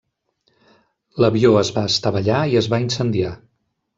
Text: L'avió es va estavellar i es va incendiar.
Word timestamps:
L'avió 1.25 1.51
es 1.59 1.69
va 1.77 1.85
estavellar 1.91 2.39
i 2.55 2.59
es 2.65 2.73
va 2.75 2.83
incendiar. 2.87 3.37